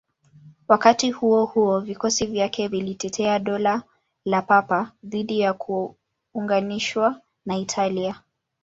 Wakati 0.67 1.11
huo 1.11 1.45
huo, 1.45 1.79
vikosi 1.79 2.25
vyake 2.25 2.67
vilitetea 2.67 3.39
Dola 3.39 3.81
la 4.25 4.41
Papa 4.41 4.91
dhidi 5.05 5.39
ya 5.39 5.53
kuunganishwa 5.53 7.21
na 7.45 7.57
Italia. 7.57 8.15